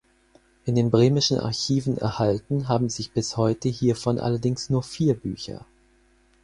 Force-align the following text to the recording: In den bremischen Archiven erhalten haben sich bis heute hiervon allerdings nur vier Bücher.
In 0.65 0.73
den 0.73 0.89
bremischen 0.89 1.37
Archiven 1.37 1.95
erhalten 1.99 2.67
haben 2.67 2.89
sich 2.89 3.11
bis 3.11 3.37
heute 3.37 3.69
hiervon 3.69 4.17
allerdings 4.17 4.71
nur 4.71 4.81
vier 4.81 5.13
Bücher. 5.13 5.63